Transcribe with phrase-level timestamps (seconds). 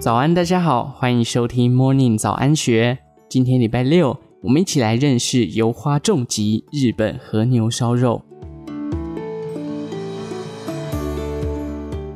[0.00, 2.98] 早安，大家好，欢迎收听 Morning 早安学。
[3.28, 8.22] 今天礼拜六，我们一起来认识油花重击日本和牛烧肉。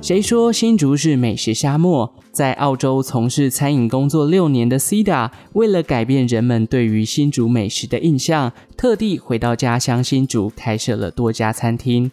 [0.00, 2.12] 谁说新竹是美食沙漠？
[2.30, 12.10] 在澳洲从事餐饮工作六年的 Cida，为了改变人们对于新竹美食的印象，特地回到家乡新竹，开设了多家餐厅。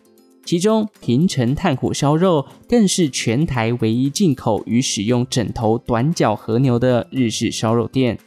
[0.50, 8.18] 其中，平成炭火烧肉更是全台唯一进口与使用整头短角和牛的日式烧肉店。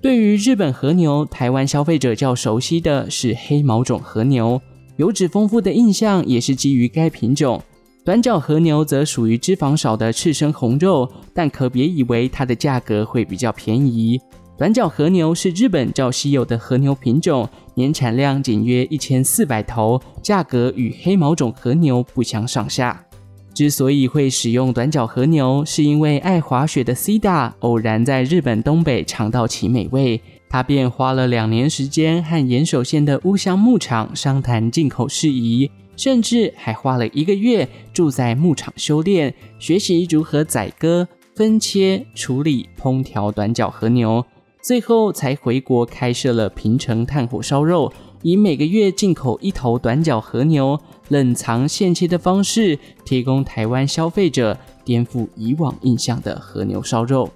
[0.00, 4.60] 对于日本和牛，台湾消费者较熟悉的是黑毛种和牛，
[4.96, 7.62] 油脂丰富的印象也是基于该品种。
[8.04, 14.20] 短角和牛则属于脂肪少的赤身红肉，但可别以为它的价格会比较便宜。
[14.62, 23.04] 短角和牛是日本较稀有的和牛品种，年产量仅约一千四百头，价格与黑毛种和牛不相上下。
[23.52, 44.24] 之所以会使用短角和牛，是因为爱滑雪的 Ceda 偶然在日本东北尝到其美味，他便花了两年时间和岩手县的乌香牧场商谈进口事宜，甚至还花了一个月住在牧场修炼，学习如何宰割、分切、处理、烹调短角和牛。
[44.62, 57.28] 最后才回国开设了平成炭火烧肉，以每个月进口一头短角和牛，冷藏现切的方式，提供台湾消费者颠覆以往印象的和牛烧肉。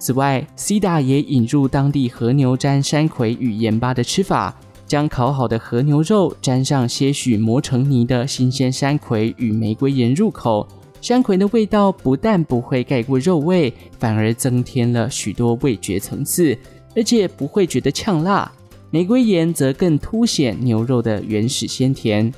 [0.00, 4.52] 此外，Ceda 也引入当地和牛沾山葵与盐巴的吃法，
[4.84, 10.66] 将烤好的和牛肉沾上些许磨成泥的新鲜山葵与玫瑰盐入口。
[11.02, 16.56] 山葵的味道不但不会盖过肉味，反而增添了许多味觉层次，
[16.94, 18.50] 而且不会觉得呛辣。
[18.88, 22.32] 玫瑰盐则更凸显牛肉的原始鲜甜。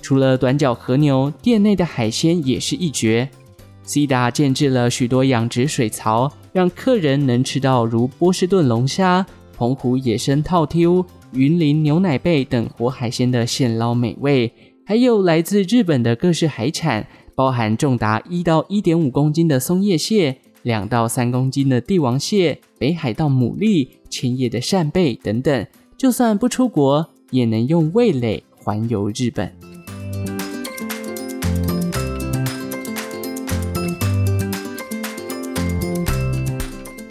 [0.00, 3.28] 除了短角和牛，店内的海鲜也是一绝。
[3.86, 9.24] Ceda 建置了许多养殖水槽，让客人能吃到如波士顿龙虾、
[9.56, 14.52] 澎湖野生套丢、云林牛奶贝等活海鲜的现捞美味，
[14.84, 17.06] 还有来自日本的各式海产。
[17.34, 25.66] 包含重达一到一点五公斤的松叶蟹，两到三公斤的帝王蟹、北海道牡蛎、千叶的扇贝等等，
[25.96, 29.52] 就算不出国，也能用味蕾环游日本。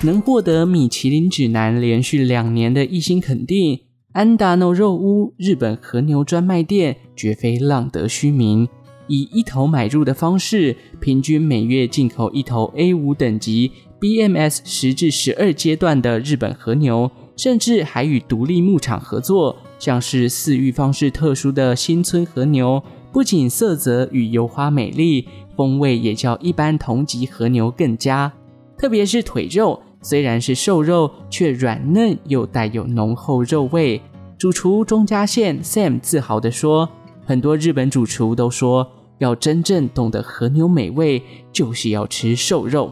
[0.04, 3.82] 能获得米其林指南连续两年的一星肯定，
[4.14, 8.68] 安达诺肉屋日本和牛专卖店绝非浪得虚名。
[9.12, 28.32] 以一头买入的方式，平均每月进口一头 A 五等级 BMS 十至十二阶段的日本和牛，甚至还与独立牧场合作，像是饲育方式特殊的新村和牛，不仅色泽与油花美丽，风味也较一般同级和牛更佳。
[28.78, 34.02] 特别是腿肉，虽然是瘦肉，却软嫩又带有浓厚肉味。
[34.38, 36.88] 主厨中家宪 Sam 自豪地说
[37.28, 38.90] ：“很多日本主厨都说。”
[39.22, 41.22] 要真正懂得和牛美味，
[41.54, 42.92] 就是要吃瘦肉。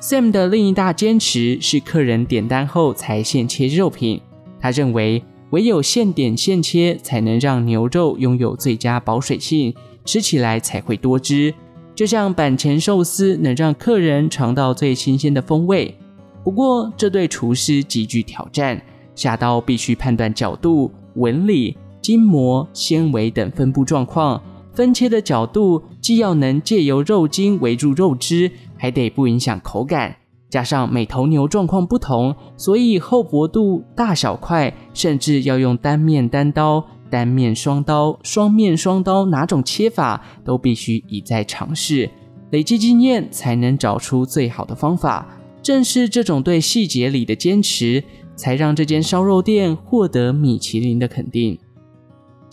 [0.00, 4.20] Sam 的另一大坚持是客人点单后才现切肉品。
[4.60, 11.52] 他认为，唯有现点现切，才能让牛肉拥有最佳保水性，吃起来才会多汁。
[11.96, 15.96] 就像板前寿司能让客人尝到最新鲜的风味。
[16.44, 18.80] 不过，这对厨师极具挑战，
[19.16, 24.40] 下刀必须判断角度、纹理、筋膜、纤维等分布状况。
[24.76, 30.14] 分切的角度既要能借由肉筋围住肉汁，还得不影响口感。
[30.50, 42.10] 加上每头牛状况不同，所以厚薄度、大小块，甚至要用单面单刀、单面双刀、双面双刀哪种切法，都必须一再尝试，
[42.50, 45.26] 累积经验才能找出最好的方法。
[45.62, 48.04] 正是这种对细节里的坚持，
[48.36, 51.58] 才让这间烧肉店获得米其林的肯定。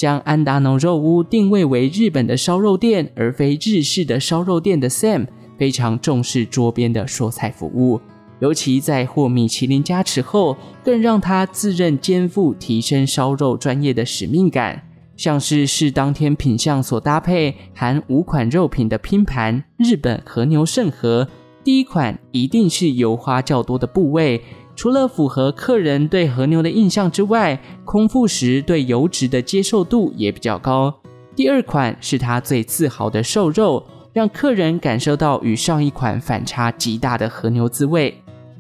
[0.04, 5.28] 将安达诺肉屋定位为日本的烧肉店，而非日式的烧肉店的 Sam
[5.58, 8.02] 非常重视桌边的说菜服务，
[8.42, 14.90] 尤其在获米其林加持后，更让他自认肩负提升烧肉专业的使命感。
[15.16, 21.30] 像是视当天品相所搭配含五款肉品的拼盘，日本和牛盛和，
[21.64, 24.42] 第一款一定是油花较多的部位。
[24.76, 30.94] 除了符合客人对和牛的印象之外，空腹时对油脂的接受度也比较高。
[31.36, 38.14] 第二款是他最自豪的瘦肉，让客人感受到与上一款反差极大的和牛滋味。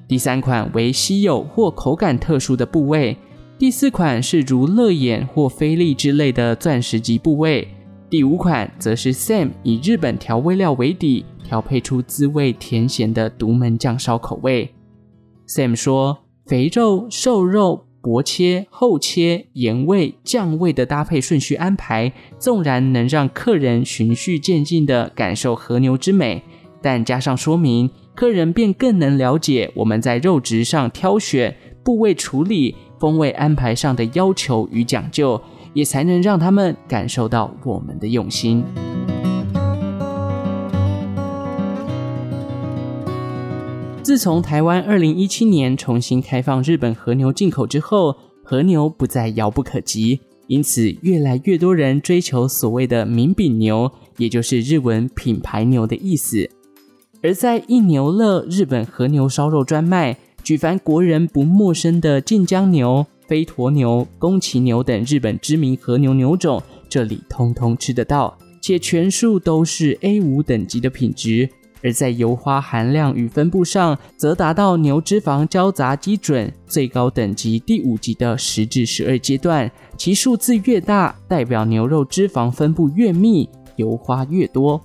[0.07, 3.17] 第三款为稀有或口感特殊的部位。
[3.57, 7.67] 第四款是如肋眼或菲力之类的钻石级部位。
[8.09, 14.73] 第五款则是 Sam 以日本调味料为底，调配出滋味甜咸的独门酱烧口味。
[15.47, 26.43] Sam 说：“肥肉、瘦肉。”薄切、厚切、盐味、酱味的搭配顺序安排，纵然能让客人循序渐进地感受和牛之美，
[26.81, 35.41] 但加上说明，客人便更能了解我们在肉质上挑选、部位处理、风味安排上的要求与讲究，
[35.73, 38.65] 也才能让他们感受到我们的用心。
[44.13, 56.47] 自从台湾二零一七年重新开放日本和牛进口之后，和牛不再遥不可及，因此越来越多人追求所谓的名品牛，也就是日文品牌牛的意思。
[57.23, 71.49] 而在一牛乐日本和牛烧肉专卖，举凡国人不陌生的晋江牛、飞驼牛、宫崎牛等日本知名和牛牛种，这里通通吃得到，且全数都是 A5 等级的品质。
[71.83, 84.81] 而在油花含量与分布上，则达到牛脂肪交杂基准最高等级第五级的十至十二阶段，其数字越大，代表牛肉脂肪分布越密，油花越多。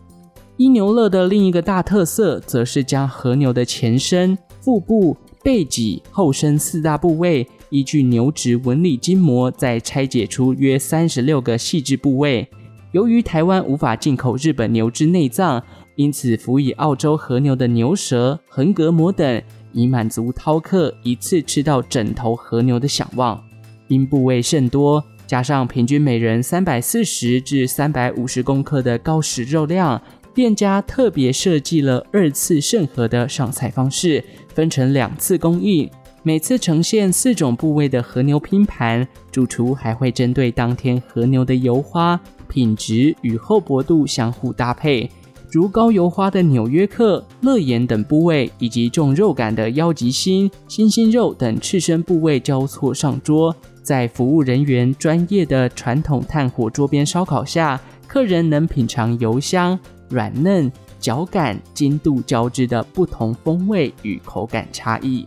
[0.56, 12.49] 一牛乐的另一个大特色，则是将和牛的前身、腹部、背脊、后身四大部位，依据牛脂纹理筋膜，再拆解出约三十六个细致部位。
[12.91, 15.62] 由于台湾无法进口日本牛脂内脏。
[15.99, 19.43] 因此，辅以澳洲和牛的牛舌、横膈膜等，
[19.73, 23.45] 以满足饕客一次吃到整头和牛的想望。
[23.89, 30.00] 因部位甚多，加上平均每人三百四十至三百五十公克的高食肉量，
[30.33, 34.23] 店家特别设计了二次盛和的上菜方式，
[34.55, 35.91] 分成两次供应，
[36.23, 39.05] 每次呈现四种部位的和牛拼盘。
[39.33, 45.11] 主厨还会针对当天和牛的油花品质与厚薄度相互搭配。
[45.50, 59.79] 如高油花的纽约客、乐眼等部位，以及重肉感的腰脊心、心心肉等刺身部位交错上桌，在服务人员专业的传统炭火桌边烧烤下，客人能品尝油香、
[60.11, 65.25] 软嫩、嚼感、筋度交织的不同风味与口感差异。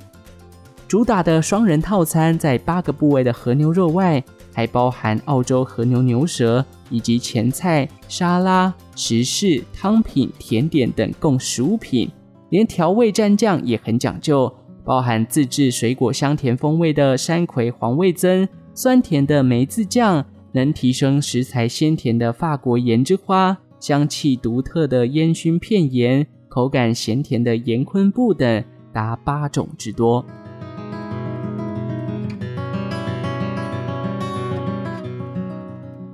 [0.88, 6.66] 主打的双人套餐，在八个部位的和牛肉外，还包含澳洲和牛牛舌。
[6.94, 12.12] 以及前菜、沙拉、时事、汤品、甜点等共十五品，
[12.50, 14.54] 连调味蘸酱也很讲究，
[14.84, 18.46] 包含自制水果香甜风味的山葵黄味噌、
[18.76, 28.62] 酸甜的梅子酱，能提升食材鲜甜的法国盐之花，香气独特的烟熏片盐，口感咸甜的盐昆布等，
[28.92, 30.26] 达八种之多。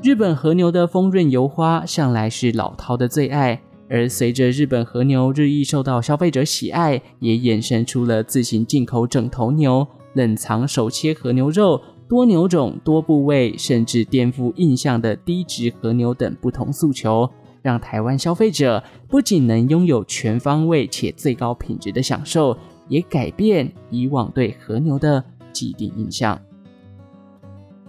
[0.07, 17.29] 日本和牛的丰润油花向来是老饕的最爱，而随着日本和牛日益受到消费者喜爱，也衍生出了自行进口整头牛、冷藏手切和牛肉、多牛种、多部位，甚至颠覆印象的低脂和牛等不同诉求，
[17.61, 22.57] 让台湾消费者不仅能拥有全方位且最高品质的享受，
[22.87, 25.21] 也改变以往对和牛的
[25.51, 26.39] 既定印象。